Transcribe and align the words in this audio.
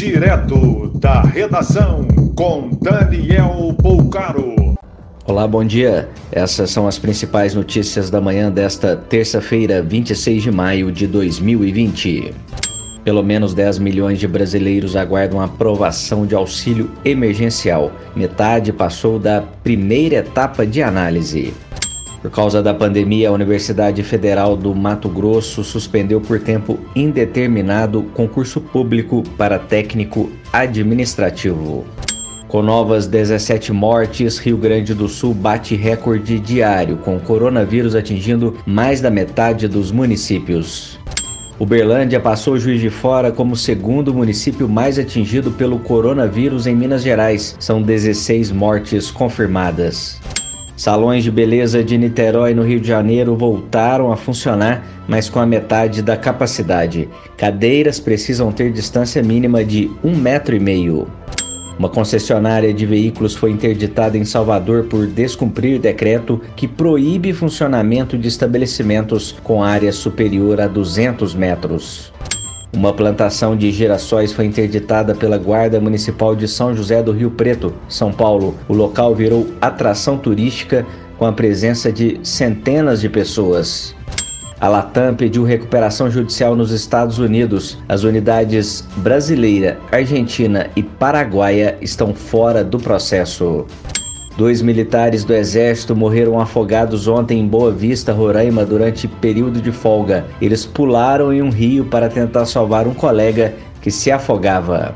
Direto 0.00 0.90
da 0.98 1.20
redação 1.20 2.08
com 2.34 2.70
Daniel 2.80 3.76
Poucaro. 3.82 4.74
Olá, 5.26 5.46
bom 5.46 5.62
dia. 5.62 6.08
Essas 6.32 6.70
são 6.70 6.88
as 6.88 6.98
principais 6.98 7.54
notícias 7.54 8.08
da 8.08 8.18
manhã 8.18 8.50
desta 8.50 8.96
terça-feira, 8.96 9.82
26 9.82 10.44
de 10.44 10.50
maio 10.50 10.90
de 10.90 11.06
2020. 11.06 12.34
Pelo 13.04 13.22
menos 13.22 13.52
10 13.52 13.78
milhões 13.78 14.18
de 14.18 14.26
brasileiros 14.26 14.96
aguardam 14.96 15.38
a 15.38 15.44
aprovação 15.44 16.24
de 16.24 16.34
auxílio 16.34 16.90
emergencial. 17.04 17.92
Metade 18.16 18.72
passou 18.72 19.18
da 19.18 19.42
primeira 19.62 20.16
etapa 20.16 20.66
de 20.66 20.82
análise. 20.82 21.52
Por 22.22 22.30
causa 22.30 22.62
da 22.62 22.74
pandemia, 22.74 23.30
a 23.30 23.32
Universidade 23.32 24.02
Federal 24.02 24.54
do 24.54 24.74
Mato 24.74 25.08
Grosso 25.08 25.64
suspendeu 25.64 26.20
por 26.20 26.38
tempo 26.38 26.78
indeterminado 26.94 28.02
concurso 28.14 28.60
público 28.60 29.22
para 29.38 29.58
técnico 29.58 30.30
administrativo. 30.52 31.86
Com 32.46 32.62
novas 32.62 33.06
17 33.06 33.72
mortes, 33.72 34.36
Rio 34.38 34.58
Grande 34.58 34.92
do 34.92 35.08
Sul 35.08 35.32
bate 35.32 35.76
recorde 35.76 36.38
diário, 36.38 36.98
com 36.98 37.16
o 37.16 37.20
coronavírus 37.20 37.94
atingindo 37.94 38.58
mais 38.66 39.00
da 39.00 39.08
metade 39.08 39.66
dos 39.66 39.90
municípios. 39.90 40.98
Uberlândia 41.58 42.18
passou 42.20 42.58
Juiz 42.58 42.80
de 42.80 42.90
Fora 42.90 43.30
como 43.30 43.54
segundo 43.54 44.12
município 44.12 44.68
mais 44.68 44.98
atingido 44.98 45.52
pelo 45.52 45.78
coronavírus 45.78 46.66
em 46.66 46.74
Minas 46.74 47.02
Gerais. 47.02 47.54
São 47.60 47.80
16 47.80 48.50
mortes 48.50 49.10
confirmadas. 49.10 50.18
Salões 50.80 51.22
de 51.22 51.30
beleza 51.30 51.84
de 51.84 51.98
Niterói, 51.98 52.54
no 52.54 52.62
Rio 52.62 52.80
de 52.80 52.88
Janeiro, 52.88 53.36
voltaram 53.36 54.10
a 54.10 54.16
funcionar, 54.16 54.82
mas 55.06 55.28
com 55.28 55.38
a 55.38 55.44
metade 55.44 56.00
da 56.00 56.16
capacidade. 56.16 57.06
Cadeiras 57.36 58.00
precisam 58.00 58.50
ter 58.50 58.72
distância 58.72 59.22
mínima 59.22 59.62
de 59.62 59.90
um 60.02 60.16
metro 60.16 60.56
e 60.56 60.58
meio. 60.58 61.06
Uma 61.78 61.90
concessionária 61.90 62.72
de 62.72 62.86
veículos 62.86 63.34
foi 63.34 63.50
interditada 63.50 64.16
em 64.16 64.24
Salvador 64.24 64.84
por 64.84 65.06
descumprir 65.06 65.78
decreto 65.78 66.40
que 66.56 66.66
proíbe 66.66 67.34
funcionamento 67.34 68.16
de 68.16 68.28
estabelecimentos 68.28 69.36
com 69.44 69.62
área 69.62 69.92
superior 69.92 70.62
a 70.62 70.66
200 70.66 71.34
metros. 71.34 72.10
Uma 72.72 72.92
plantação 72.92 73.56
de 73.56 73.70
girassóis 73.72 74.32
foi 74.32 74.46
interditada 74.46 75.12
pela 75.12 75.36
Guarda 75.36 75.80
Municipal 75.80 76.36
de 76.36 76.46
São 76.46 76.74
José 76.74 77.02
do 77.02 77.10
Rio 77.10 77.30
Preto, 77.30 77.74
São 77.88 78.12
Paulo. 78.12 78.54
O 78.68 78.72
local 78.72 79.12
virou 79.12 79.48
atração 79.60 80.16
turística 80.16 80.86
com 81.18 81.26
a 81.26 81.32
presença 81.32 81.92
de 81.92 82.20
centenas 82.22 83.00
de 83.00 83.08
pessoas. 83.08 83.94
A 84.60 84.68
Latam 84.68 85.16
pediu 85.16 85.42
recuperação 85.42 86.10
judicial 86.10 86.54
nos 86.54 86.70
Estados 86.70 87.18
Unidos. 87.18 87.76
As 87.88 88.04
unidades 88.04 88.86
brasileira, 88.98 89.78
argentina 89.90 90.70
e 90.76 90.82
paraguaia 90.82 91.76
estão 91.80 92.14
fora 92.14 92.62
do 92.62 92.78
processo. 92.78 93.66
Dois 94.40 94.62
militares 94.62 95.22
do 95.22 95.34
Exército 95.34 95.94
morreram 95.94 96.40
afogados 96.40 97.06
ontem 97.06 97.38
em 97.38 97.46
Boa 97.46 97.70
Vista, 97.70 98.10
Roraima, 98.10 98.64
durante 98.64 99.06
período 99.06 99.60
de 99.60 99.70
folga. 99.70 100.24
Eles 100.40 100.64
pularam 100.64 101.30
em 101.30 101.42
um 101.42 101.50
rio 101.50 101.84
para 101.84 102.08
tentar 102.08 102.46
salvar 102.46 102.88
um 102.88 102.94
colega 102.94 103.52
que 103.82 103.90
se 103.90 104.10
afogava. 104.10 104.94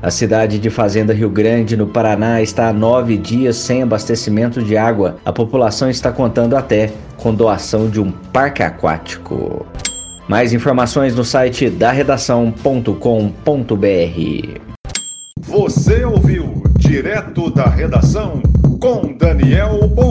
A 0.00 0.12
cidade 0.12 0.60
de 0.60 0.70
Fazenda 0.70 1.12
Rio 1.12 1.28
Grande, 1.28 1.76
no 1.76 1.88
Paraná, 1.88 2.40
está 2.40 2.68
há 2.68 2.72
nove 2.72 3.16
dias 3.16 3.56
sem 3.56 3.82
abastecimento 3.82 4.62
de 4.62 4.76
água. 4.76 5.16
A 5.24 5.32
população 5.32 5.90
está 5.90 6.12
contando 6.12 6.56
até 6.56 6.92
com 7.16 7.34
doação 7.34 7.90
de 7.90 8.00
um 8.00 8.12
parque 8.12 8.62
aquático. 8.62 9.66
Mais 10.28 10.52
informações 10.52 11.16
no 11.16 11.24
site 11.24 11.68
da 11.68 11.90
redação.com.br. 11.90 12.94
Você 15.48 16.04
ouviu 16.04 16.67
direto 16.78 17.50
da 17.50 17.66
redação 17.66 18.40
com 18.80 19.12
Daniel 19.12 19.86
Bolcaro. 19.88 20.07